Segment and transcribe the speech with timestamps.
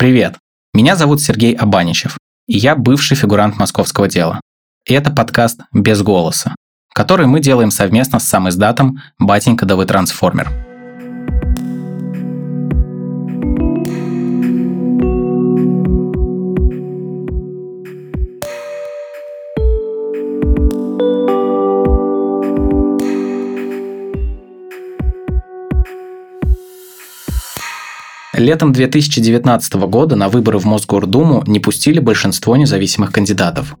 [0.00, 0.36] Привет!
[0.74, 4.40] Меня зовут Сергей Абаничев, и я бывший фигурант московского дела.
[4.86, 6.54] И это подкаст «Без голоса»,
[6.94, 10.67] который мы делаем совместно с сам издатом «Батенька да вы трансформер».
[28.38, 33.76] Летом 2019 года на выборы в Мосгордуму не пустили большинство независимых кандидатов.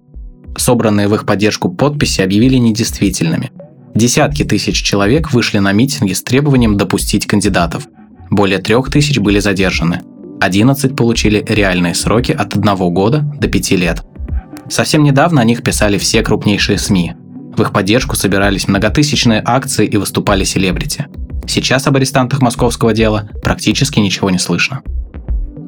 [0.56, 3.52] Собранные в их поддержку подписи объявили недействительными.
[3.94, 7.86] Десятки тысяч человек вышли на митинги с требованием допустить кандидатов.
[8.30, 10.00] Более трех тысяч были задержаны.
[10.40, 14.02] 11 получили реальные сроки от одного года до пяти лет.
[14.68, 17.12] Совсем недавно о них писали все крупнейшие СМИ.
[17.56, 21.06] В их поддержку собирались многотысячные акции и выступали селебрити–
[21.48, 24.82] Сейчас об арестантах московского дела практически ничего не слышно.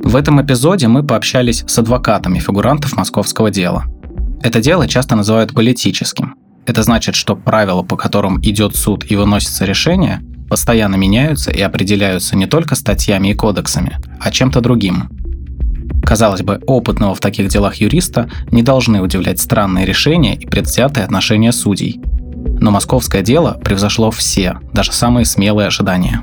[0.02, 3.84] В этом эпизоде мы пообщались с адвокатами фигурантов московского дела.
[4.42, 6.34] Это дело часто называют политическим.
[6.66, 12.36] Это значит, что правила, по которым идет суд и выносится решение, постоянно меняются и определяются
[12.36, 15.08] не только статьями и кодексами, а чем-то другим.
[16.04, 21.52] Казалось бы, опытного в таких делах юриста не должны удивлять странные решения и предвзятые отношения
[21.52, 22.00] судей,
[22.60, 26.22] но московское дело превзошло все, даже самые смелые ожидания.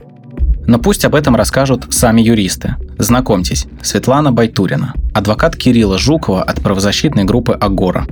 [0.67, 2.75] Но пусть об этом расскажут сами юристы.
[2.97, 8.05] Знакомьтесь, Светлана Байтурина, адвокат Кирилла Жукова от правозащитной группы «Агора».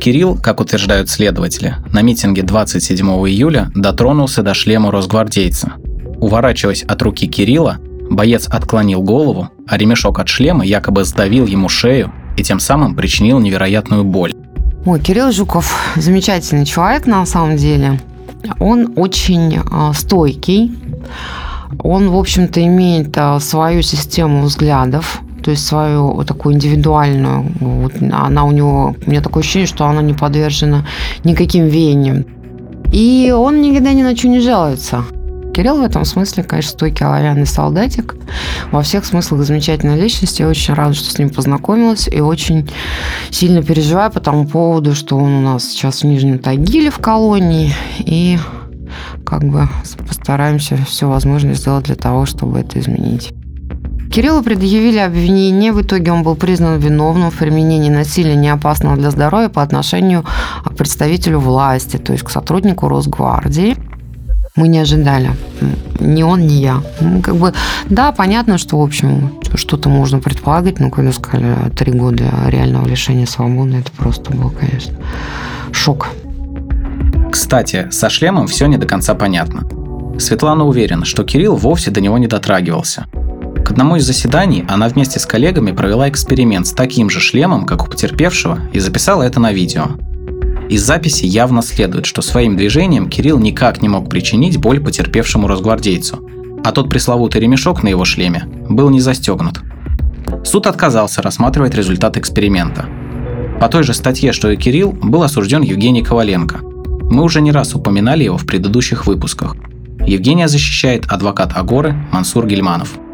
[0.00, 5.74] Кирилл, как утверждают следователи, на митинге 27 июля дотронулся до шлема росгвардейца.
[6.20, 7.76] Уворачиваясь от руки Кирилла,
[8.10, 13.40] боец отклонил голову, а ремешок от шлема якобы сдавил ему шею и тем самым причинил
[13.40, 14.34] невероятную боль.
[14.86, 18.00] Ой, Кирилл Жуков замечательный человек на самом деле.
[18.58, 20.72] Он очень э, стойкий.
[21.78, 27.52] Он, в общем-то, имеет э, свою систему взглядов, то есть свою вот такую индивидуальную.
[27.60, 30.86] Вот, она у него, у меня такое ощущение, что она не подвержена
[31.24, 32.24] никаким веяниям.
[32.90, 35.04] И он никогда ни на что не жалуется.
[35.60, 38.16] Кирилл в этом смысле, конечно, стойкий оловянный солдатик.
[38.72, 40.40] Во всех смыслах замечательная личность.
[40.40, 42.08] Я очень рада, что с ним познакомилась.
[42.08, 42.70] И очень
[43.28, 47.74] сильно переживаю по тому поводу, что он у нас сейчас в Нижнем Тагиле в колонии.
[47.98, 48.38] И
[49.26, 49.68] как бы
[50.08, 53.30] постараемся все возможное сделать для того, чтобы это изменить.
[54.10, 55.74] Кириллу предъявили обвинение.
[55.74, 60.24] В итоге он был признан виновным в применении насилия неопасного для здоровья по отношению
[60.64, 63.76] к представителю власти, то есть к сотруднику Росгвардии
[64.60, 65.30] мы не ожидали.
[65.98, 66.82] Ни он, ни я.
[67.22, 67.54] Как бы,
[67.88, 73.26] да, понятно, что, в общем, что-то можно предполагать, но когда сказали три года реального лишения
[73.26, 74.94] свободы, это просто был, конечно,
[75.72, 76.08] шок.
[77.32, 79.62] Кстати, со шлемом все не до конца понятно.
[80.18, 83.06] Светлана уверена, что Кирилл вовсе до него не дотрагивался.
[83.64, 87.84] К одному из заседаний она вместе с коллегами провела эксперимент с таким же шлемом, как
[87.84, 89.86] у потерпевшего, и записала это на видео–
[90.70, 96.20] из записи явно следует, что своим движением Кирилл никак не мог причинить боль потерпевшему разгвардейцу,
[96.64, 99.62] а тот пресловутый ремешок на его шлеме был не застегнут.
[100.44, 102.86] Суд отказался рассматривать результат эксперимента.
[103.60, 106.60] По той же статье, что и Кирилл, был осужден Евгений Коваленко.
[106.62, 109.56] Мы уже не раз упоминали его в предыдущих выпусках.
[110.06, 112.92] Евгения защищает адвокат Агоры Мансур Гельманов–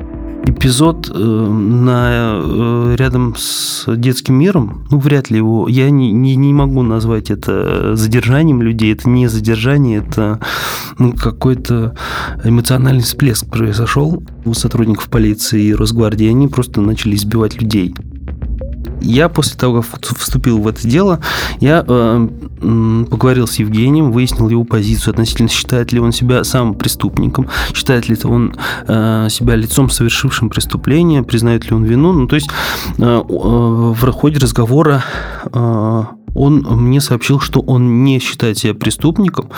[0.46, 6.36] эпизод э, на, э, рядом с детским миром, ну, вряд ли его, я не, не,
[6.36, 10.40] не могу назвать это задержанием людей, это не задержание, это
[10.98, 11.96] ну, какой-то
[12.44, 17.94] эмоциональный всплеск произошел у сотрудников полиции и Росгвардии, они просто начали избивать людей
[19.00, 21.20] я после того, как вступил в это дело,
[21.60, 22.28] я э,
[23.10, 28.16] поговорил с Евгением, выяснил его позицию относительно, считает ли он себя сам преступником, считает ли
[28.24, 28.54] он
[28.86, 32.12] э, себя лицом, совершившим преступление, признает ли он вину.
[32.12, 32.48] Ну, то есть
[32.98, 35.04] э, э, в ходе разговора
[35.52, 36.04] э,
[36.34, 39.48] он мне сообщил, что он не считает себя преступником,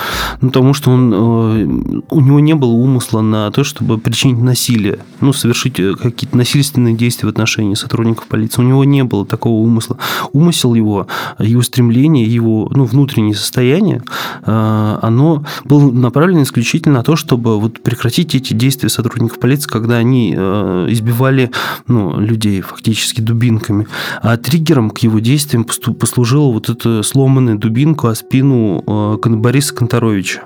[0.41, 5.33] потому что он, э, у него не было умысла на то, чтобы причинить насилие, ну,
[5.33, 8.63] совершить э, какие-то насильственные действия в отношении сотрудников полиции.
[8.63, 9.99] У него не было такого умысла.
[10.33, 11.09] Умысел его,
[11.39, 14.03] его стремление, его ну, внутреннее состояние,
[14.45, 19.97] э, оно было направлено исключительно на то, чтобы вот прекратить эти действия сотрудников полиции, когда
[19.97, 21.51] они избивали
[21.87, 23.87] ну, людей фактически дубинками.
[24.23, 30.43] А триггером к его действиям послужило вот эту сломанную дубинку о спину э, Бориса Конторовича.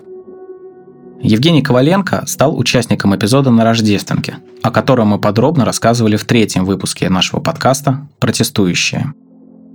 [1.22, 7.08] Евгений Коваленко стал участником эпизода на Рождественке, о котором мы подробно рассказывали в третьем выпуске
[7.08, 9.14] нашего подкаста «Протестующие».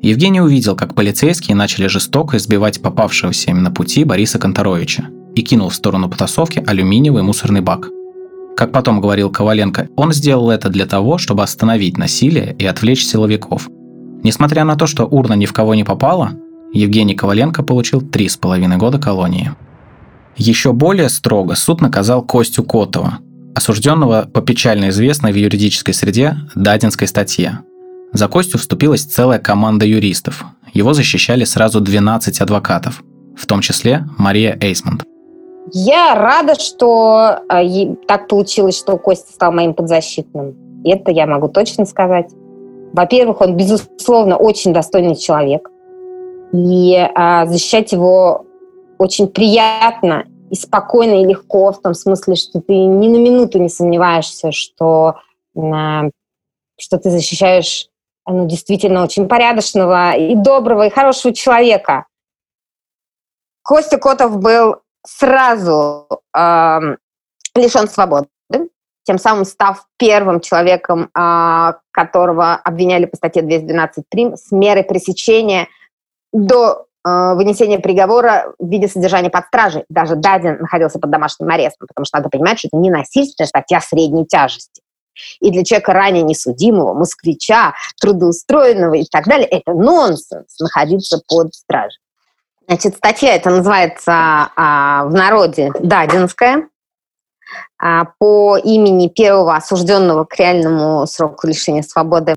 [0.01, 5.05] Евгений увидел, как полицейские начали жестоко избивать попавшегося им на пути Бориса Конторовича
[5.35, 7.89] и кинул в сторону потасовки алюминиевый мусорный бак.
[8.57, 13.69] Как потом говорил Коваленко, он сделал это для того, чтобы остановить насилие и отвлечь силовиков.
[14.23, 16.31] Несмотря на то, что урна ни в кого не попала,
[16.73, 19.51] Евгений Коваленко получил три с половиной года колонии.
[20.35, 23.19] Еще более строго суд наказал Костю Котова,
[23.55, 27.59] осужденного по печально известной в юридической среде Дадинской статье.
[28.13, 30.45] За Костю вступилась целая команда юристов.
[30.73, 33.01] Его защищали сразу 12 адвокатов,
[33.35, 35.03] в том числе Мария Эйсмонт.
[35.73, 40.55] Я рада, что э, так получилось, что Костя стал моим подзащитным.
[40.85, 42.31] Это я могу точно сказать.
[42.97, 45.69] Во-первых, он, безусловно, очень достойный человек.
[46.51, 48.47] И э, защищать его
[48.97, 53.69] очень приятно и спокойно и легко, в том смысле, что ты ни на минуту не
[53.69, 55.17] сомневаешься, что,
[55.55, 56.09] э,
[56.79, 57.87] что ты защищаешь
[58.25, 62.07] ну, действительно очень порядочного и доброго и хорошего человека.
[63.61, 66.79] Костя Котов был сразу э,
[67.53, 68.27] лишен свободы,
[69.07, 75.69] тем самым став первым человеком, э, которого обвиняли по статье 212 прим с мерой пресечения
[76.33, 79.85] до э, вынесения приговора в виде содержания под стражей.
[79.87, 83.79] Даже Дадин находился под домашним арестом, потому что надо понимать, что это не насильственная статья
[83.79, 84.81] средней тяжести.
[85.39, 91.99] И для человека ранее несудимого, москвича, трудоустроенного и так далее, это нонсенс находиться под стражей.
[92.67, 94.11] Значит, статья это называется
[94.55, 96.76] а, в народе «Дадинская», а,
[98.19, 102.35] по имени первого осужденного к реальному сроку лишения свободы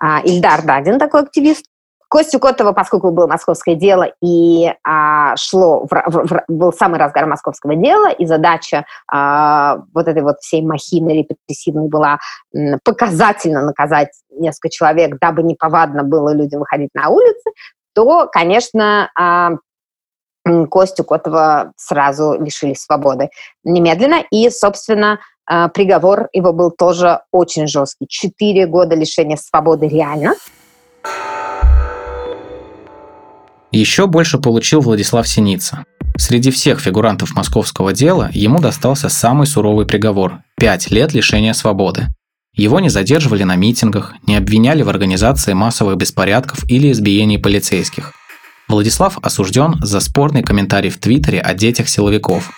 [0.00, 1.66] а, Ильдар Дадин, такой активист.
[2.08, 7.26] Костю Котова, поскольку было московское дело и а, шло, в, в, в, был самый разгар
[7.26, 12.18] московского дела, и задача а, вот этой вот всей махины репрессивной была
[12.54, 17.50] м, показательно наказать несколько человек, дабы неповадно было людям выходить на улицы,
[17.94, 19.52] то, конечно, а,
[20.70, 23.30] Костю Котова сразу лишили свободы
[23.64, 24.22] немедленно.
[24.30, 28.06] И, собственно, а, приговор его был тоже очень жесткий.
[28.08, 30.34] Четыре года лишения свободы реально.
[33.72, 35.84] Еще больше получил Владислав Синица.
[36.16, 42.06] Среди всех фигурантов московского дела ему достался самый суровый приговор– 5 лет лишения свободы.
[42.54, 48.12] Его не задерживали на митингах, не обвиняли в организации массовых беспорядков или избиении полицейских.
[48.68, 52.50] Владислав осужден за спорный комментарий в Твиттере о детях силовиков.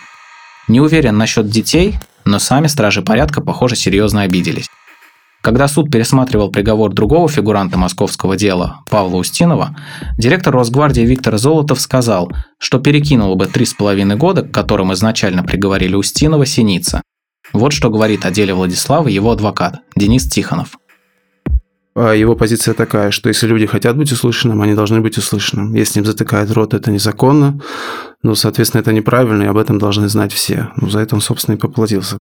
[0.69, 4.69] Не уверен насчет детей, но сами стражи порядка, похоже, серьезно обиделись.
[5.43, 9.77] Когда суд пересматривал приговор другого фигуранта московского дела, Павла Устинова,
[10.19, 15.45] директор Росгвардии Виктор Золотов сказал, что перекинул бы три с половиной года, к которым изначально
[15.45, 17.03] приговорили Устинова, Синица.
[17.53, 20.77] Вот что говорит о деле Владислава его адвокат Денис Тихонов.
[21.99, 25.75] А его позиция такая, что если люди хотят быть услышанным, они должны быть услышанным.
[25.75, 27.59] Если им затыкают рот, это незаконно.
[28.23, 30.69] Ну, соответственно, это неправильно, и об этом должны знать все.
[30.77, 32.19] Ну, за это он, собственно, и поплатился.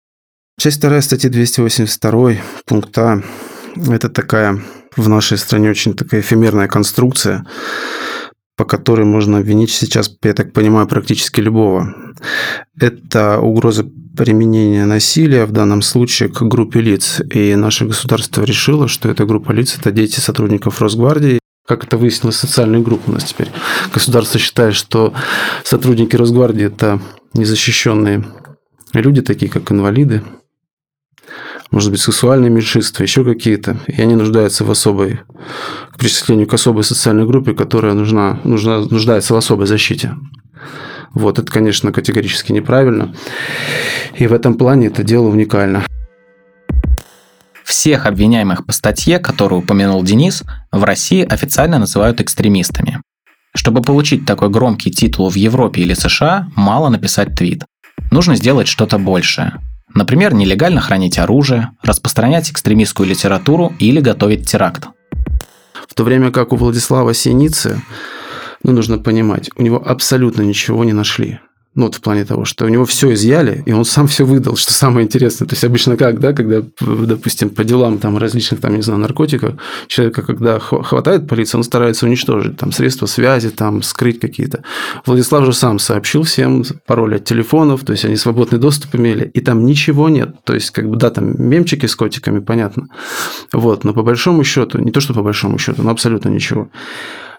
[0.59, 2.33] Часть 2 статьи 282
[2.67, 3.23] пункта
[3.77, 4.59] это такая
[4.97, 7.45] в нашей стране очень такая эфемерная конструкция,
[8.59, 11.95] по которой можно обвинить сейчас, я так понимаю, практически любого.
[12.79, 17.23] Это угроза применения насилия, в данном случае к группе лиц.
[17.33, 21.39] И наше государство решило, что эта группа лиц– это дети сотрудников Росгвардии,
[21.69, 23.49] как это выяснилось, социальные группы у нас теперь.
[23.95, 25.15] Государство считает, что
[25.63, 27.01] сотрудники Росгвардии– это
[27.35, 28.27] незащищенные
[28.93, 30.25] люди, такие как инвалиды,
[31.71, 35.21] может быть, сексуальные меньшинства, еще какие-то, и они нуждаются в особой,
[35.93, 40.15] к причислению к особой социальной группе, которая нужна, нужна, нуждается в особой защите.
[41.13, 43.15] Вот, это, конечно, категорически неправильно.
[44.17, 45.85] И в этом плане это дело уникально.
[47.65, 50.43] Всех обвиняемых по статье, которую упомянул Денис,
[50.73, 53.01] в России официально называют экстремистами.
[53.55, 57.65] Чтобы получить такой громкий титул в Европе или США, мало написать твит.
[58.11, 59.59] Нужно сделать что-то большее.
[59.95, 64.89] Например, нелегально хранить оружие, распространять экстремистскую литературу или готовить теракт.
[65.89, 67.81] В то время как у Владислава Синицы,
[68.63, 71.41] ну, нужно понимать, у него абсолютно ничего не нашли.
[71.75, 74.57] Ну, вот в плане того, что у него все изъяли, и он сам все выдал,
[74.57, 75.47] что самое интересное.
[75.47, 79.55] То есть обычно как, да, когда, допустим, по делам там различных, там, не знаю, наркотиков,
[79.87, 84.65] человека, когда хватает полиция, он старается уничтожить там средства связи, там, скрыть какие-то.
[85.07, 89.41] Владислав же сам сообщил всем пароль от телефонов, то есть они свободный доступ имели, и
[89.41, 90.35] там ничего нет.
[90.45, 92.89] То есть, как бы, да, там мемчики с котиками, понятно.
[93.53, 96.71] Вот, но по большому счету, не то, что по большому счету, но абсолютно ничего.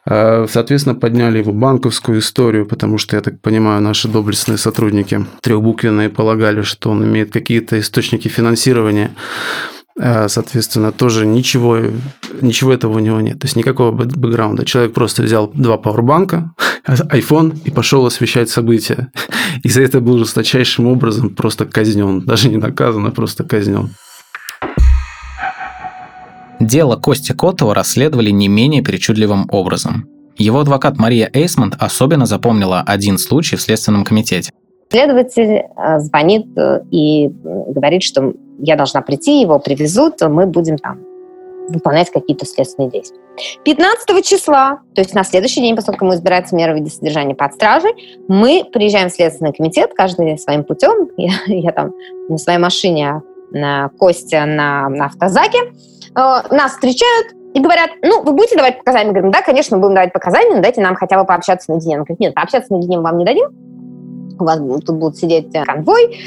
[0.05, 6.09] А, соответственно, подняли его банковскую историю, потому что, я так понимаю, наши доблестные сотрудники трехбуквенные
[6.09, 9.11] полагали, что он имеет какие-то источники финансирования.
[10.01, 11.79] А, соответственно, тоже ничего,
[12.41, 13.39] ничего этого у него нет.
[13.39, 14.65] То есть никакого бэкграунда.
[14.65, 16.53] Человек просто взял два пауэрбанка
[16.87, 19.11] iPhone и пошел освещать события.
[19.63, 22.21] И за это был жесточайшим образом просто казнен.
[22.21, 23.89] Даже не наказан, а просто казнен.
[26.59, 30.07] Дело Кости Котова расследовали не менее причудливым образом.
[30.37, 34.51] Его адвокат Мария Эйсмонт особенно запомнила один случай в Следственном комитете.
[34.91, 40.99] Следователь э, звонит э, и говорит, что я должна прийти, его привезут, мы будем там
[41.69, 43.19] выполнять какие-то следственные действия.
[43.63, 47.53] 15 числа, то есть на следующий день, поскольку мы избирается мера в виде содержания под
[47.53, 47.91] стражей,
[48.27, 51.09] мы приезжаем в Следственный комитет, каждый своим путем.
[51.17, 51.93] Я, я там
[52.27, 55.59] на своей машине, на Костя на, на автозаке.
[56.15, 59.07] Э, нас встречают и говорят, ну, вы будете давать показания?
[59.07, 61.97] Мы говорим, да, конечно, будем давать показания, но дайте нам хотя бы пообщаться наедине.
[61.97, 63.49] Он говорит, нет, пообщаться наедине мы вам не дадим.
[64.39, 66.17] У вас тут будут сидеть конвой,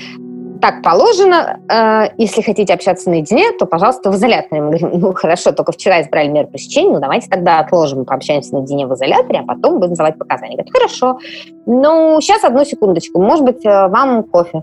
[0.60, 1.60] так положено.
[1.68, 4.62] Э, если хотите общаться наедине, то, пожалуйста, в изоляторе.
[4.62, 8.86] Мы говорим, ну, хорошо, только вчера избрали меру пресечения, ну, давайте тогда отложим, пообщаемся наедине
[8.86, 10.54] в изоляторе, а потом будем давать показания.
[10.54, 11.18] Говорит, хорошо.
[11.66, 13.20] Ну, сейчас одну секундочку.
[13.20, 14.62] Может быть, э, вам кофе?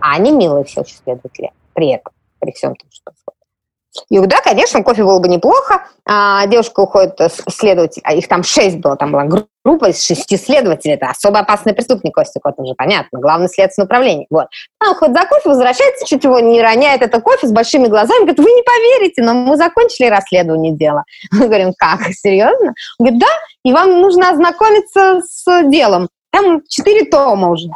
[0.00, 3.12] А они милые все следователи при этом, при всем том, что
[4.10, 5.86] и говорю, да, конечно, кофе было бы неплохо.
[6.06, 10.36] А, девушка уходит, э, следователь, а их там шесть было, там была группа из шести
[10.36, 10.94] следователей.
[10.94, 14.26] Это особо опасный преступник, Костя Кот, уже понятно, главное следственное управление.
[14.30, 14.46] Вот.
[14.78, 18.38] Она уходит за кофе, возвращается, чуть его не роняет это кофе с большими глазами, говорит,
[18.38, 21.04] вы не поверите, но мы закончили расследование дела.
[21.32, 22.74] Мы говорим, как, серьезно?
[22.98, 23.28] Он говорит, да,
[23.64, 26.08] и вам нужно ознакомиться с делом.
[26.30, 27.68] Там четыре тома уже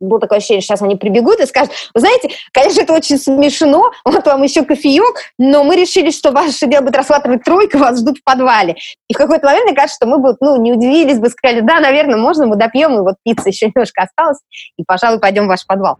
[0.00, 3.90] было такое ощущение, что сейчас они прибегут и скажут, вы знаете, конечно, это очень смешно,
[4.04, 8.18] вот вам еще кофеек, но мы решили, что ваше дело будет рассматривать тройка, вас ждут
[8.18, 8.76] в подвале.
[9.08, 11.80] И в какой-то момент, мне кажется, что мы бы, ну, не удивились бы, сказали, да,
[11.80, 14.38] наверное, можно, мы допьем, и вот пицца еще немножко осталась,
[14.76, 15.98] и, пожалуй, пойдем в ваш подвал.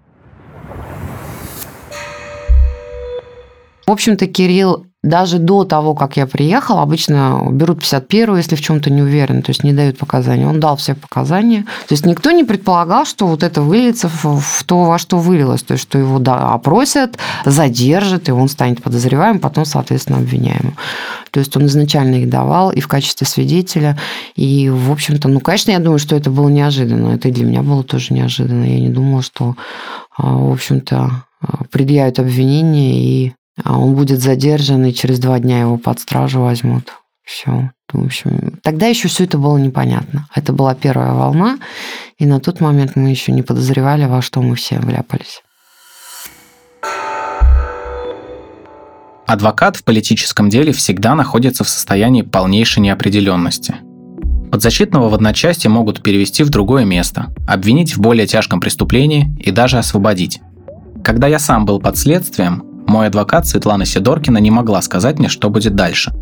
[3.87, 8.91] В общем-то, Кирилл даже до того, как я приехала, обычно берут 51 если в чем-то
[8.91, 10.49] не уверен, то есть не дают показания.
[10.49, 11.63] Он дал все показания.
[11.87, 15.63] То есть никто не предполагал, что вот это выльется в, то, во что вылилось.
[15.63, 20.75] То есть что его да, опросят, задержат, и он станет подозреваемым, потом, соответственно, обвиняемым.
[21.31, 23.99] То есть он изначально их давал и в качестве свидетеля.
[24.37, 27.15] И, в общем-то, ну, конечно, я думаю, что это было неожиданно.
[27.15, 28.65] Это и для меня было тоже неожиданно.
[28.65, 29.55] Я не думала, что,
[30.17, 35.61] а, в общем-то, а, предъявят обвинение и а он будет задержан, и через два дня
[35.61, 36.93] его под стражу возьмут.
[37.25, 37.71] Все.
[37.93, 40.27] В общем, тогда еще все это было непонятно.
[40.35, 41.59] Это была первая волна,
[42.19, 45.43] и на тот момент мы еще не подозревали, во что мы все вляпались.
[49.27, 53.77] Адвокат в политическом деле всегда находится в состоянии полнейшей неопределенности.
[54.53, 59.79] Подзащитного в одночасье могут перевести в другое место, обвинить в более тяжком преступлении и даже
[59.79, 60.41] освободить.
[61.03, 62.63] Когда я сам был под следствием,
[62.95, 66.13] мой адвокат Светлана Сидоркина не могла сказать мне, что будет дальше.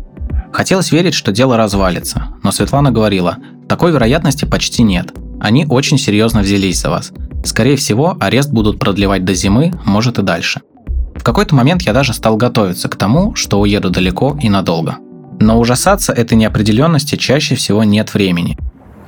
[0.51, 3.37] Хотелось верить, что дело развалится, но Светлана говорила,
[3.69, 5.13] такой вероятности почти нет.
[5.39, 7.11] Они очень серьезно взялись за вас.
[7.45, 10.61] Скорее всего, арест будут продлевать до зимы, может и дальше.
[11.15, 14.97] В какой-то момент я даже стал готовиться к тому, что уеду далеко и надолго.
[15.39, 18.57] Но ужасаться этой неопределенности чаще всего нет времени.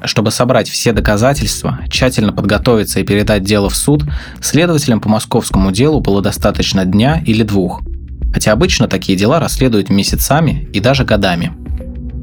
[0.05, 4.03] Чтобы собрать все доказательства, тщательно подготовиться и передать дело в суд,
[4.41, 7.81] следователям по московскому делу было достаточно дня или двух.
[8.33, 11.53] Хотя обычно такие дела расследуют месяцами и даже годами.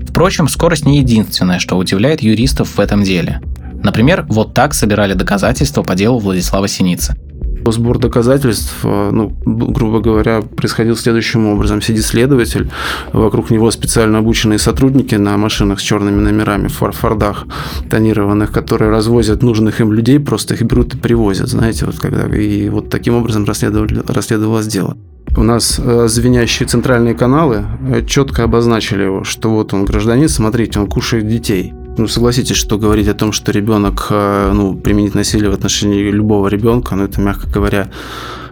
[0.08, 3.40] Впрочем, скорость не единственное, что удивляет юристов в этом деле.
[3.82, 7.16] Например, вот так собирали доказательства по делу Владислава Синицы–
[7.66, 11.80] Сбор доказательств, э, ну, грубо говоря, происходил следующим образом.
[11.82, 12.70] Сидит следователь,
[13.12, 17.46] вокруг него специально обученные сотрудники на машинах с черными номерами в фордах
[17.88, 22.26] тонированных, которые развозят нужных им людей, просто их берут и привозят, знаете, вот когда...
[22.26, 24.96] И вот таким образом расследовалось дело.
[25.36, 30.78] У нас э, звенящие центральные каналы э, четко обозначили его, что вот он гражданин, смотрите,
[30.78, 31.72] он кушает детей.
[31.98, 36.48] Ну, согласитесь, что говорить о том, что ребенок, э, ну, применить насилие в отношении любого
[36.48, 37.90] ребенка, ну, это, мягко говоря,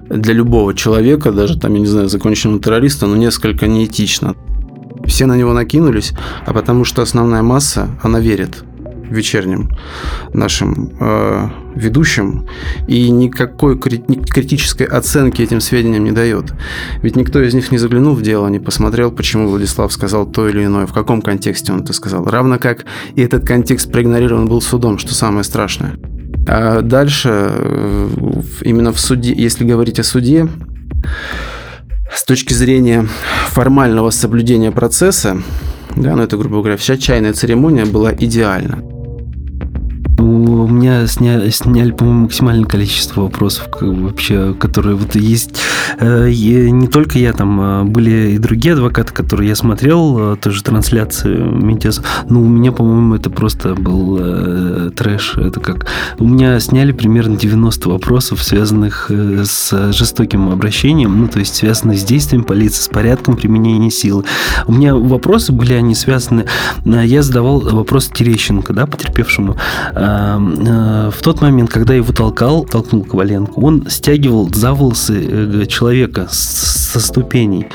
[0.09, 4.35] для любого человека, даже там, я не знаю, законченного террориста, ну, несколько неэтично.
[5.07, 6.13] Все на него накинулись,
[6.47, 8.65] а потому что основная масса, она верит
[9.11, 9.71] вечерним
[10.33, 12.47] нашим э, ведущим
[12.89, 16.53] и никакой критической оценки этим сведениям не дает.
[17.03, 20.65] Ведь никто из них не заглянул в дело, не посмотрел, почему Владислав сказал то или
[20.65, 22.25] иное, в каком контексте он это сказал.
[22.25, 25.97] Равно как и этот контекст проигнорирован был судом, что самое страшное.
[26.47, 28.09] А дальше, э,
[28.63, 30.49] именно в суде, если говорить о суде,
[32.13, 33.07] с точки зрения
[33.49, 35.43] формального соблюдения процесса,
[35.97, 38.83] да, ну это, грубо говоря, вся чайная церемония была идеальна
[40.21, 45.61] меня сняли, сняли по-моему, максимальное количество вопросов вообще, которые вот есть.
[46.01, 52.03] И не только я, там были и другие адвокаты, которые я смотрел, тоже трансляции Митяс.
[52.29, 55.37] Ну, у меня, по-моему, это просто был э, трэш.
[55.37, 55.87] Это как...
[56.19, 62.05] У меня сняли примерно 90 вопросов, связанных с жестоким обращением, ну, то есть связанных с
[62.05, 64.25] действием полиции, с порядком применения силы.
[64.67, 66.47] У меня вопросы были, они связаны...
[66.85, 69.57] Я задавал вопрос Терещенко, да, потерпевшему.
[71.11, 77.01] В тот момент, когда его толкал, толкнул Коваленко, он стягивал за волосы э, человека со
[77.01, 77.67] ступеней.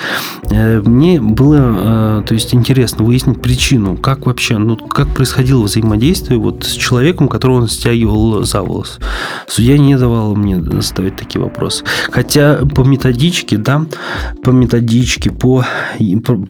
[0.50, 6.64] Э, мне было, то есть, интересно выяснить причину, как вообще, ну, как происходило взаимодействие вот
[6.64, 9.00] с человеком, которого он стягивал за волос.
[9.48, 11.84] Судья не давал мне задавать такие вопросы.
[12.12, 13.86] Хотя по методичке, да,
[14.44, 15.66] по методичке, по,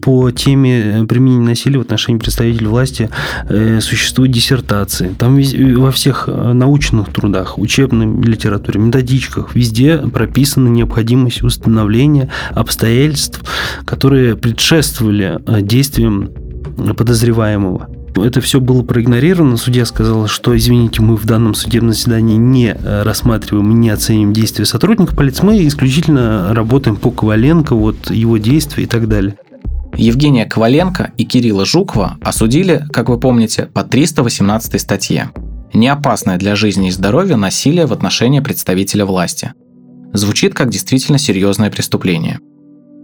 [0.01, 3.09] по, теме применения насилия в отношении представителей власти
[3.49, 5.13] э, существуют диссертации.
[5.17, 5.37] Там
[5.75, 13.41] во всех э, научных трудах, учебной литературе, методичках, везде прописана необходимость установления обстоятельств,
[13.85, 16.29] которые предшествовали э, действиям
[16.97, 17.89] подозреваемого.
[18.15, 19.57] Это все было проигнорировано.
[19.57, 24.65] Судья сказал, что, извините, мы в данном судебном заседании не э, рассматриваем не оценим действия
[24.65, 25.45] сотрудников полиции.
[25.45, 29.35] Мы исключительно работаем по Коваленко, вот его действия и так далее.
[29.97, 35.31] Евгения Коваленко и Кирилла Жукова осудили, как вы помните, по 318 статье.
[35.75, 39.53] Неопасное для жизни и здоровья насилие в отношении представителя власти.
[40.13, 42.39] Звучит как действительно серьезное преступление.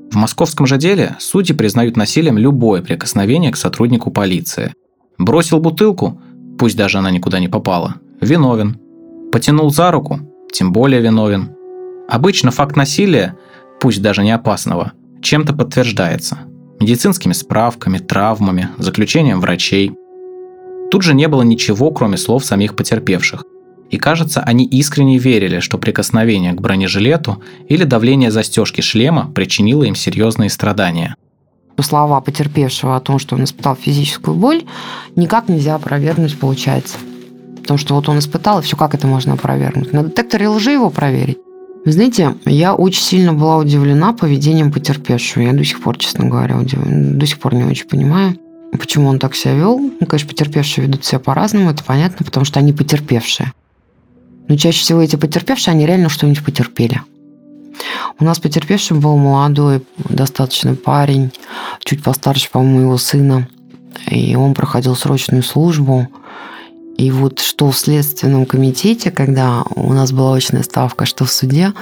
[0.10, 4.74] В московском же деле судьи признают насилием любое прикосновение к сотруднику полиции.
[5.18, 6.22] Бросил бутылку,
[6.58, 8.80] пусть даже она никуда не попала, виновен.
[9.34, 10.22] Потянул за руку,
[10.54, 11.52] тем более виновен.
[12.08, 13.36] Обычно факт насилия,
[13.82, 16.38] пусть даже не опасного, чем-то подтверждается.
[16.80, 19.92] Медицинскими справками, травмами, заключением врачей.
[20.92, 23.46] Тут же не было ничего, кроме слов самих потерпевших.
[23.90, 29.96] И кажется, они искренне верили, что прикосновение к бронежилету или давление застежки шлема причинило им
[29.96, 31.16] серьезные страдания.
[31.80, 34.64] Слова потерпевшего о том, что он испытал физическую боль,
[35.16, 36.98] никак нельзя опровергнуть, получается.
[37.62, 39.94] Потому что вот он испытал, и все, как это можно опровергнуть?
[39.94, 41.38] На детекторе лжи его проверить.
[41.86, 45.44] Вы знаете, я очень сильно была удивлена поведением потерпевшего.
[45.44, 47.18] Я до сих пор, честно говоря, удивлена.
[47.18, 48.36] До сих пор не очень понимаю,
[48.78, 49.80] почему он так себя вел.
[49.80, 53.54] Ну, конечно, потерпевшие ведут себя по-разному, это понятно, потому что они потерпевшие.
[54.48, 57.02] Но чаще всего эти потерпевшие, они реально что-нибудь потерпели.
[58.20, 61.32] У нас потерпевшим был молодой, достаточно парень,
[61.84, 63.48] чуть постарше, по-моему, его сына.
[64.10, 66.08] И он проходил срочную службу.
[66.98, 71.74] И вот что в Следственном комитете, когда у нас была очная ставка, что в суде,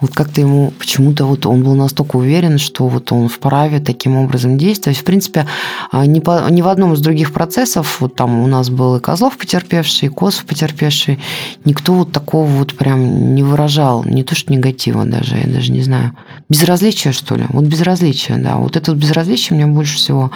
[0.00, 4.58] вот как-то ему почему-то вот он был настолько уверен, что вот он вправе таким образом
[4.58, 4.98] действовать.
[4.98, 5.46] В принципе,
[5.90, 9.00] а, ни, по, ни в одном из других процессов, вот там у нас был и
[9.00, 11.20] Козлов потерпевший, и Косов потерпевший,
[11.64, 15.82] никто вот такого вот прям не выражал, не то что негатива даже, я даже не
[15.82, 16.16] знаю,
[16.48, 20.30] безразличия что ли, вот безразличие, да, вот это безразличие мне больше всего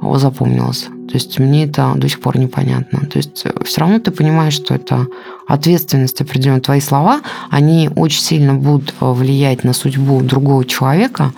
[0.00, 0.88] запомнилось.
[1.08, 3.06] То есть мне это до сих пор непонятно.
[3.06, 5.06] То есть э, все равно ты понимаешь, что это
[5.46, 6.60] ответственность определенная.
[6.60, 11.32] Твои слова, они очень сильно будут э, влиять на судьбу другого человека.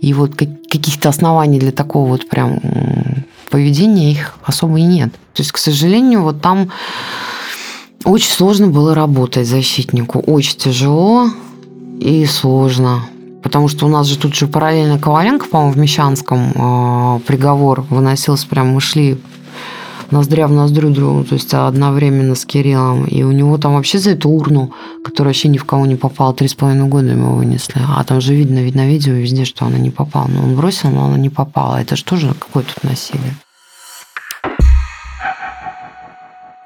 [0.00, 2.60] И вот каких-то оснований для такого вот прям
[3.50, 5.12] поведения их особо и нет.
[5.34, 6.70] То есть, к сожалению, вот там
[8.04, 10.20] очень сложно было работать защитнику.
[10.20, 11.28] Очень тяжело
[12.00, 13.02] и сложно.
[13.42, 18.46] Потому что у нас же тут же параллельно Коваленко, по-моему, в Мещанском э, приговор выносился,
[18.46, 19.18] прям мы шли
[20.10, 23.04] ноздря в ноздрю другу, то есть одновременно с Кириллом.
[23.04, 24.72] И у него там вообще за эту урну,
[25.04, 27.80] которая вообще ни в кого не попала, три с половиной года ему вынесли.
[27.96, 30.28] А там же видно, видно видео везде, что она не попала.
[30.28, 31.80] Но он бросил, но она не попала.
[31.80, 33.34] Это же тоже какое тут насилие.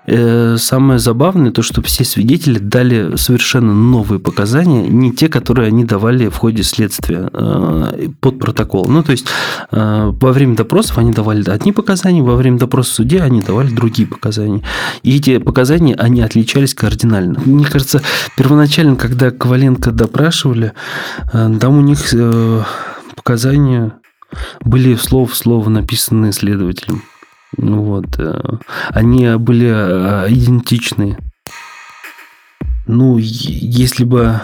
[0.07, 6.29] Самое забавное то, что все свидетели дали совершенно новые показания, не те, которые они давали
[6.29, 8.87] в ходе следствия э, под протокол.
[8.89, 9.27] Ну, то есть
[9.71, 13.71] э, во время допросов они давали одни показания, во время допроса в суде они давали
[13.71, 14.63] другие показания.
[15.03, 17.41] И эти показания, они отличались кардинально.
[17.45, 18.03] Мне кажется,
[18.37, 20.73] первоначально, когда Коваленко допрашивали,
[21.33, 21.99] там у них
[23.17, 23.93] показания
[24.65, 27.03] были слово в слово написаны следователем.
[27.57, 28.19] Ну вот.
[28.19, 28.59] Э,
[28.91, 31.19] они были э, идентичны.
[32.87, 34.41] Ну, если бы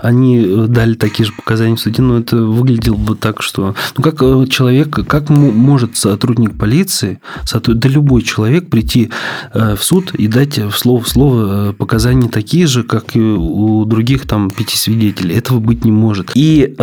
[0.00, 3.74] они дали такие же показания в суде, но это выглядело бы так, что...
[3.96, 7.20] Ну, как э, человек, как может сотрудник полиции,
[7.52, 9.10] да любой человек прийти
[9.52, 14.50] в суд и дать слово в слово показания такие же, как и у других там
[14.50, 15.36] пяти свидетелей.
[15.36, 16.32] Этого быть не может.
[16.34, 16.74] И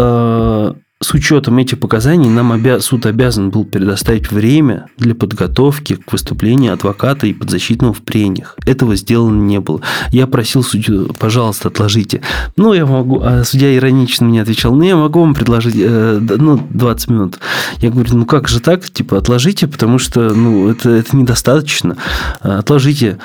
[1.02, 2.82] с учетом этих показаний нам обя...
[2.82, 8.58] суд обязан был предоставить время для подготовки к выступлению адвоката и подзащитного в прениях.
[8.66, 9.82] Этого сделано не было.
[10.12, 12.22] Я просил судью, пожалуйста, отложите.
[12.58, 13.22] Ну, я могу...
[13.24, 17.40] А судья иронично мне отвечал, ну, я могу вам предложить, э, ну, 20 минут.
[17.78, 18.84] Я говорю, ну, как же так?
[18.90, 21.96] Типа, отложите, потому что, ну, это, это недостаточно.
[22.42, 23.20] Отложите.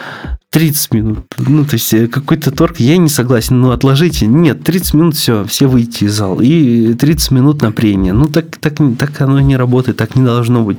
[0.54, 1.24] 30 минут.
[1.36, 4.28] Ну, то есть, э, какой-то торг, я не согласен, ну, отложите.
[4.28, 6.40] Нет, 30 минут, все, все выйти из зала.
[6.40, 8.12] И 30 минут на прение.
[8.12, 10.78] Ну, так, так, так оно не работает, так не должно быть.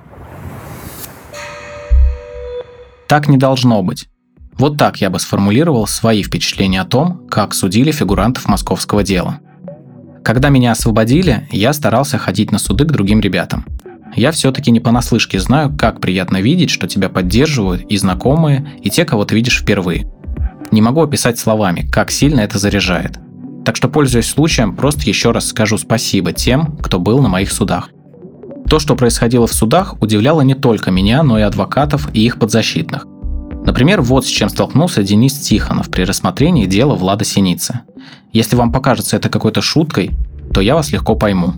[3.10, 4.08] Так не должно быть.
[4.58, 9.42] Вот так я бы сформулировал свои впечатления о том, как судили фигурантов московского дела.
[10.24, 13.66] Когда меня освободили, я старался ходить на суды к другим ребятам.
[14.16, 19.04] Я все-таки не понаслышке знаю, как приятно видеть, что тебя поддерживают и знакомые, и те,
[19.04, 20.10] кого ты видишь впервые.
[20.72, 23.20] Не могу описать словами, как сильно это заряжает.
[23.66, 27.90] Так что, пользуясь случаем, просто еще раз скажу спасибо тем, кто был на моих судах.
[28.70, 33.06] То, что происходило в судах, удивляло не только меня, но и адвокатов и их подзащитных.
[33.66, 37.82] Например, вот с чем столкнулся Денис Тихонов при рассмотрении дела Влада Синицы.
[38.32, 40.12] Если вам покажется это какой-то шуткой,
[40.54, 41.54] то я вас легко пойму.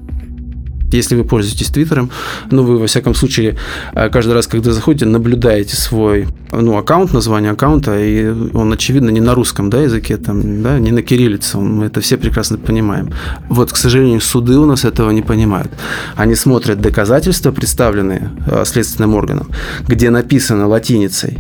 [0.92, 2.10] Если вы пользуетесь Твиттером,
[2.52, 3.58] ну, вы, во всяком случае,
[3.94, 9.20] э, каждый раз, когда заходите, наблюдаете свой, ну, аккаунт, название аккаунта, и он, очевидно, не
[9.20, 13.12] на русском, да, языке, там, да, не на кириллице, мы это все прекрасно понимаем.
[13.50, 15.72] Вот, к сожалению, суды у нас этого не понимают.
[16.16, 19.50] Они смотрят доказательства, представленные э, следственным органом,
[19.88, 21.40] где написано латиницей,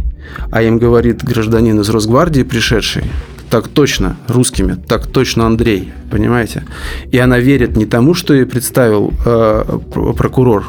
[0.51, 3.03] а им говорит гражданин из Росгвардии, пришедший,
[3.49, 6.63] так точно русскими, так точно Андрей, понимаете?
[7.12, 9.79] И она верит не тому, что ей представил э,
[10.17, 10.65] прокурор,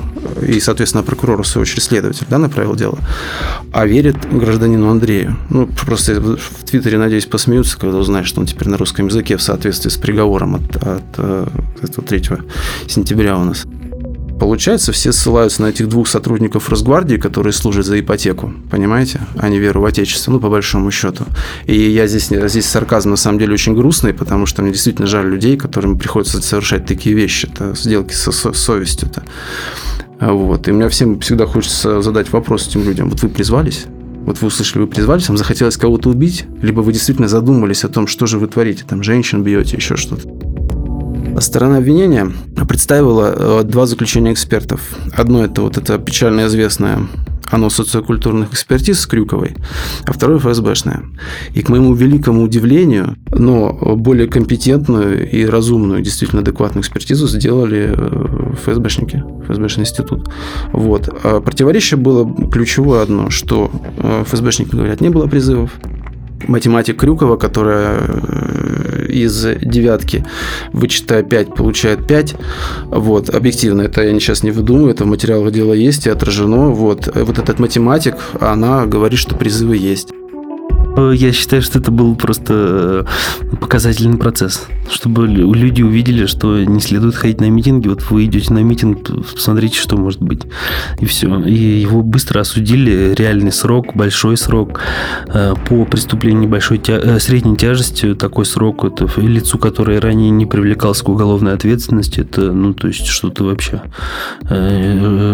[0.47, 2.99] и, соответственно, прокурор, в свою очередь, следователь, да, направил дело,
[3.73, 5.37] а верит гражданину Андрею.
[5.51, 9.43] Ну, просто в Твиттере, надеюсь, посмеются, когда узнают, что он теперь на русском языке в
[9.43, 11.47] соответствии с приговором от, от, э,
[11.83, 12.23] от 3
[12.87, 13.67] сентября у нас.
[14.39, 19.59] Получается, все ссылаются на этих двух сотрудников Росгвардии, которые служат за ипотеку, понимаете, а не
[19.59, 21.25] веру в Отечество, ну, по большому счету.
[21.67, 25.29] И я здесь, здесь сарказм на самом деле очень грустный, потому что мне действительно жаль
[25.29, 29.25] людей, которым приходится совершать такие вещи, это сделки со, со совестью-то.
[30.21, 30.69] Вот.
[30.69, 33.11] И мне всем всегда хочется задать вопрос этим людям.
[33.11, 33.87] Вот вы призвались?
[34.29, 38.07] Вот вы услышали, вы призвались, вам захотелось кого-то убить, либо вы действительно задумались о том,
[38.07, 40.29] что же вы творите, там, женщин бьете, еще что-то.
[41.41, 42.33] Сторона обвинения
[42.69, 44.81] представила э, два заключения экспертов.
[45.17, 47.09] Одно это вот это печально известное
[47.51, 49.57] оно социокультурных экспертиз с Крюковой,
[50.05, 51.05] а второе ФСБшное.
[51.55, 58.53] И к моему великому удивлению, но более компетентную и разумную, действительно адекватную экспертизу сделали э,
[58.55, 60.29] ФСБшники, ФСБшный институт.
[60.73, 61.09] Вот.
[61.25, 65.71] А противоречие было ключевое одно, что э, ФСБшники говорят, не было призывов,
[66.47, 67.99] математик Крюкова, которая
[69.25, 70.25] из девятки,
[70.73, 72.35] вычитая 5, получает 5.
[72.87, 76.71] Вот, объективно, это я сейчас не выдумываю, это в материалах дела есть и отражено.
[76.71, 80.11] Вот, вот этот математик, она говорит, что призывы есть.
[80.99, 83.07] Э, я считаю, что это был просто
[83.41, 87.89] э, показательный процесс, чтобы люди увидели, что не следует ходить на митинги.
[87.89, 90.43] Вот вы идете на митинг, посмотрите, что может быть.
[90.99, 91.39] И все.
[91.45, 93.15] И его быстро осудили.
[93.17, 94.81] Реальный срок, большой срок.
[95.29, 97.19] Э, по преступлению небольшой тя...
[97.21, 98.85] средней тяжести такой срок.
[98.85, 102.21] Это лицу, которое ранее не привлекалось к уголовной ответственности.
[102.21, 103.83] Это, ну, то есть, что-то вообще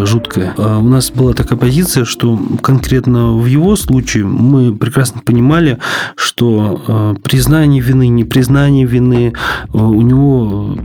[0.06, 0.54] жуткое.
[0.58, 5.78] А у нас была такая позиция, что конкретно в его случае мы прекрасно понимаем, понимали,
[6.16, 10.76] что э, признание вины, не признание вины э, у него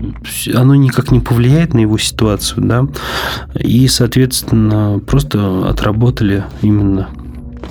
[0.54, 2.88] оно никак не повлияет на его ситуацию, да,
[3.56, 7.10] и, соответственно, просто отработали именно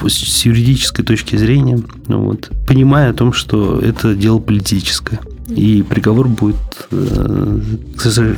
[0.07, 5.21] с юридической точки зрения, вот, понимая о том, что это дело политическое.
[5.49, 6.57] И приговор будет,
[6.91, 7.61] э,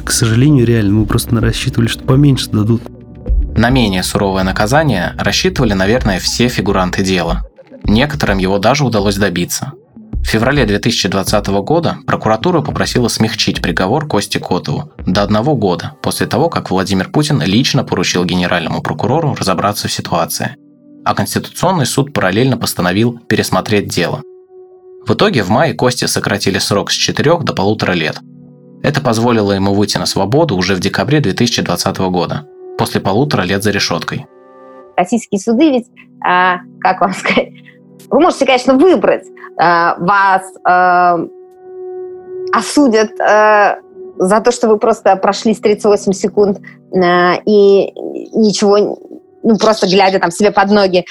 [0.05, 0.93] к сожалению, реально.
[0.93, 2.83] Мы просто рассчитывали, что поменьше дадут.
[3.57, 7.50] На менее суровое наказание рассчитывали, наверное, все фигуранты дела.
[7.85, 9.73] Некоторым его даже удалось добиться.
[10.23, 16.49] В феврале 2020 года прокуратура попросила смягчить приговор Кости Котову до одного года после того,
[16.49, 20.57] как Владимир Путин лично поручил генеральному прокурору разобраться в ситуации.
[21.05, 24.23] А Конституционный суд параллельно постановил пересмотреть дело.
[25.07, 28.21] В итоге в мае Кости сократили срок с 4 до полутора лет.
[28.83, 32.47] Это позволило ему выйти на свободу уже в декабре 2020 года,
[32.79, 34.27] после полутора лет за решеткой.
[34.97, 35.87] Российские суды ведь,
[36.23, 37.49] а, как вам сказать,
[38.11, 39.27] вы можете, конечно, выбрать.
[39.61, 41.29] Э, вас э,
[42.53, 43.77] осудят э,
[44.19, 46.59] за то, что вы просто прошли с 38 секунд
[46.93, 47.93] и
[48.35, 48.99] ничего
[49.43, 51.07] ну, просто глядя там себе под ноги,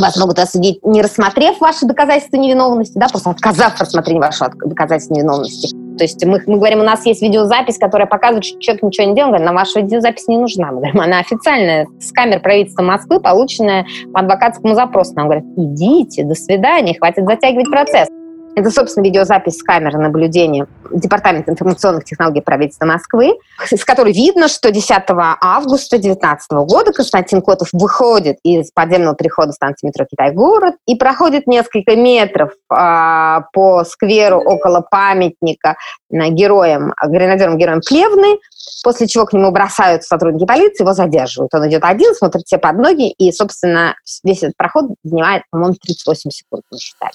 [0.00, 5.81] вас могут осудить, не рассмотрев ваши доказательства невиновности, да, просто отказав рассмотрению вашего доказательства невиновности.
[6.02, 9.14] То есть мы, мы говорим, у нас есть видеозапись, которая показывает, что человек ничего не
[9.14, 9.28] делал.
[9.28, 10.72] Говорит, нам ваша видеозапись не нужна.
[10.72, 15.14] Мы говорим, она официальная, с камер правительства Москвы, полученная по адвокатскому запросу.
[15.14, 18.08] Нам говорят, идите, до свидания, хватит затягивать процесс.
[18.54, 24.70] Это, собственно, видеозапись с камеры наблюдения Департамента информационных технологий правительства Москвы, с которой видно, что
[24.70, 31.46] 10 августа 2019 года Константин Котов выходит из подземного перехода станции метро Китай-город и проходит
[31.46, 35.76] несколько метров а, по скверу около памятника
[36.10, 38.38] героям, гренадерам героям Плевны,
[38.84, 41.54] после чего к нему бросаются сотрудники полиции, его задерживают.
[41.54, 46.30] Он идет один, смотрит все под ноги, и, собственно, весь этот проход занимает, по-моему, 38
[46.30, 47.14] секунд, мы считали.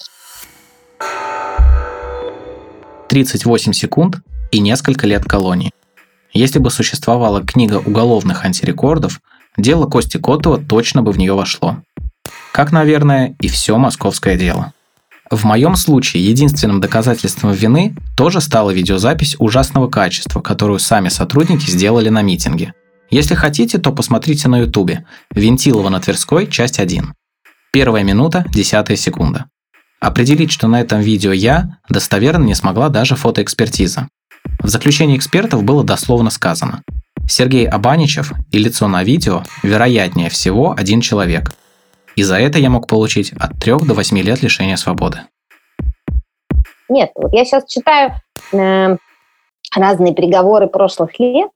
[3.08, 5.72] 38 секунд и несколько лет колонии.
[6.32, 9.20] Если бы существовала книга уголовных антирекордов,
[9.56, 11.82] дело Кости Котова точно бы в нее вошло.
[12.52, 14.72] Как, наверное, и все московское дело.
[15.30, 22.08] В моем случае единственным доказательством вины тоже стала видеозапись ужасного качества, которую сами сотрудники сделали
[22.08, 22.72] на митинге.
[23.10, 25.04] Если хотите, то посмотрите на ютубе.
[25.30, 27.14] Вентилова на Тверской, часть 1.
[27.72, 29.46] Первая минута, десятая секунда.
[30.00, 34.08] Определить, что на этом видео я, достоверно не смогла даже фотоэкспертиза.
[34.60, 36.82] В заключении экспертов было дословно сказано
[37.28, 41.52] Сергей Абаничев и лицо на видео вероятнее всего один человек.
[42.16, 45.20] И за это я мог получить от 3 до 8 лет лишения свободы.
[46.88, 48.12] Нет, вот я сейчас читаю
[48.52, 48.96] э,
[49.76, 51.50] разные приговоры прошлых лет,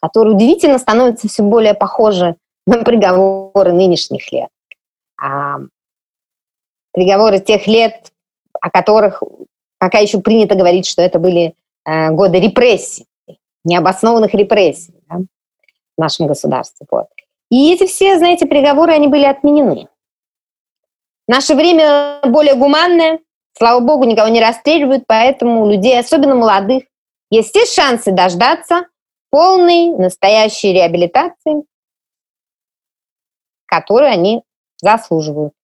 [0.00, 4.48] которые удивительно становятся все более похожи на приговоры нынешних лет.
[5.20, 5.58] А,
[6.92, 8.12] приговоры тех лет,
[8.60, 9.22] о которых
[9.78, 13.06] пока еще принято говорить, что это были э, годы репрессий,
[13.64, 15.18] необоснованных репрессий да,
[15.96, 16.86] в нашем государстве.
[16.90, 17.06] Вот.
[17.50, 19.88] И эти все, знаете, приговоры, они были отменены.
[21.26, 23.20] Наше время более гуманное,
[23.56, 26.84] слава богу, никого не расстреливают, поэтому у людей, особенно молодых,
[27.30, 28.86] есть все шансы дождаться
[29.30, 31.62] полной, настоящей реабилитации,
[33.66, 34.42] которую они
[34.78, 35.54] заслуживают.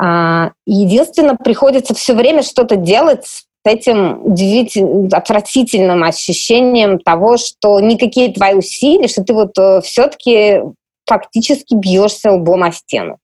[0.00, 8.32] А, единственное, приходится все время что-то делать с этим удивительным, отвратительным ощущением того, что никакие
[8.32, 10.62] твои усилия, что ты вот э, все-таки
[11.04, 13.18] фактически бьешься лбом о стену.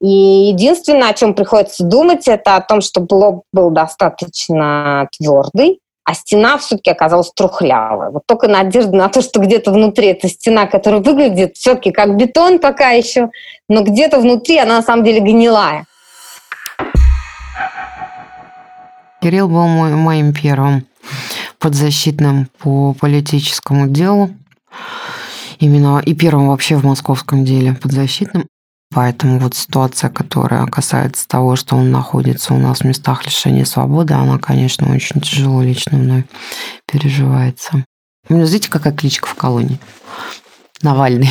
[0.00, 6.14] И единственное, о чем приходится думать, это о том, чтобы лоб был достаточно твердый, а
[6.14, 8.10] стена все-таки оказалась трухлявая.
[8.10, 12.58] Вот только надежда на то, что где-то внутри эта стена, которая выглядит все-таки как бетон
[12.58, 13.30] пока еще,
[13.68, 15.86] но где-то внутри она на самом деле гнилая.
[19.22, 20.86] Кирилл был мой, моим первым
[21.58, 24.30] подзащитным по политическому делу.
[25.58, 28.46] Именно и первым вообще в московском деле подзащитным.
[28.94, 34.14] Поэтому вот ситуация, которая касается того, что он находится у нас в местах лишения свободы,
[34.14, 36.26] она, конечно, очень тяжело лично мной
[36.90, 37.84] переживается.
[38.28, 39.80] У меня, знаете, какая кличка в колонии?
[40.80, 41.28] Навальный.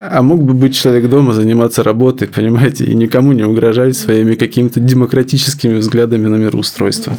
[0.00, 4.80] А мог бы быть человек дома, заниматься работой, понимаете, и никому не угрожать своими какими-то
[4.80, 7.16] демократическими взглядами на мироустройство.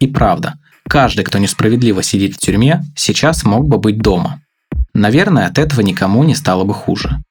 [0.00, 0.54] И правда,
[0.88, 4.42] каждый, кто несправедливо сидит в тюрьме, сейчас мог бы быть дома.
[4.94, 7.22] Наверное, от этого никому не стало бы хуже.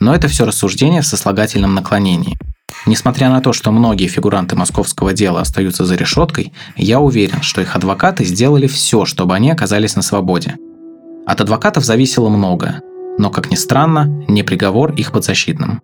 [0.00, 2.36] Но это все рассуждение в сослагательном наклонении.
[2.84, 7.74] Несмотря на то, что многие фигуранты московского дела остаются за решеткой, я уверен, что их
[7.74, 10.56] адвокаты сделали все, чтобы они оказались на свободе.
[11.26, 12.82] От адвокатов зависело многое,
[13.18, 15.80] но, как ни странно, не приговор их подзащитным.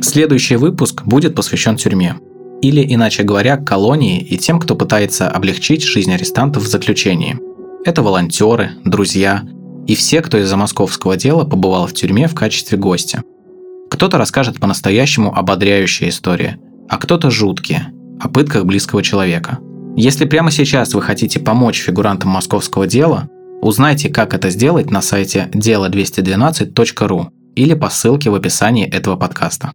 [0.00, 2.16] Следующий выпуск будет посвящен тюрьме.
[2.62, 7.38] Или, иначе говоря, колонии и тем, кто пытается облегчить жизнь арестантов в заключении.
[7.84, 9.42] Это волонтеры, друзья,
[9.86, 13.22] и все, кто из-за московского дела побывал в тюрьме в качестве гостя.
[13.90, 16.56] Кто-то расскажет по-настоящему ободряющие истории,
[16.88, 19.58] а кто-то жуткие, о пытках близкого человека.
[19.96, 23.28] Если прямо сейчас вы хотите помочь фигурантам московского дела,
[23.60, 29.72] узнайте, как это сделать на сайте дело212.ру или по ссылке в описании этого подкаста.